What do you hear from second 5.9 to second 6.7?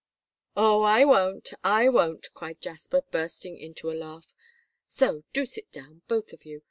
both of you.